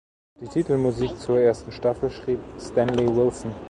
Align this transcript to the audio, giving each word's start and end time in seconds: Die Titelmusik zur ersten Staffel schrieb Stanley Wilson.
Die 0.41 0.47
Titelmusik 0.47 1.19
zur 1.19 1.37
ersten 1.39 1.71
Staffel 1.71 2.09
schrieb 2.09 2.39
Stanley 2.59 3.05
Wilson. 3.15 3.53